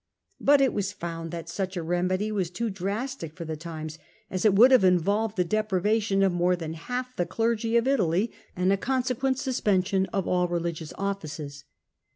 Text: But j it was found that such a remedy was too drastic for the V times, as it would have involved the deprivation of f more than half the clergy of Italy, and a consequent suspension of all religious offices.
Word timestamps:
But 0.39 0.57
j 0.61 0.63
it 0.63 0.73
was 0.73 0.91
found 0.93 1.29
that 1.29 1.47
such 1.47 1.77
a 1.77 1.83
remedy 1.83 2.31
was 2.31 2.49
too 2.49 2.71
drastic 2.71 3.35
for 3.35 3.45
the 3.45 3.53
V 3.53 3.59
times, 3.59 3.99
as 4.31 4.43
it 4.45 4.55
would 4.55 4.71
have 4.71 4.83
involved 4.83 5.35
the 5.37 5.43
deprivation 5.43 6.23
of 6.23 6.31
f 6.31 6.37
more 6.39 6.55
than 6.55 6.73
half 6.73 7.15
the 7.15 7.27
clergy 7.27 7.77
of 7.77 7.87
Italy, 7.87 8.31
and 8.55 8.73
a 8.73 8.77
consequent 8.77 9.37
suspension 9.37 10.07
of 10.07 10.27
all 10.27 10.47
religious 10.47 10.91
offices. 10.97 11.65